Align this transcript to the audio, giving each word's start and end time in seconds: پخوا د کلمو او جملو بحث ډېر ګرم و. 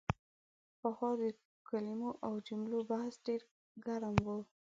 پخوا 0.79 1.09
د 1.19 1.21
کلمو 1.69 2.09
او 2.25 2.33
جملو 2.47 2.79
بحث 2.89 3.13
ډېر 3.25 3.41
ګرم 3.85 4.15
و. 4.25 4.27